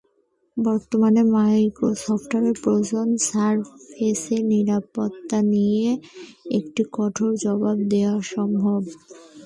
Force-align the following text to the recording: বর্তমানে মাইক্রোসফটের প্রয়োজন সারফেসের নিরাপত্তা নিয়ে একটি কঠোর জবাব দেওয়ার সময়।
বর্তমানে 0.57 1.21
মাইক্রোসফটের 1.33 2.45
প্রয়োজন 2.63 3.07
সারফেসের 3.27 4.41
নিরাপত্তা 4.45 5.39
নিয়ে 5.53 5.89
একটি 6.57 6.81
কঠোর 6.91 7.31
জবাব 7.43 7.77
দেওয়ার 7.91 8.23
সময়। 8.33 8.85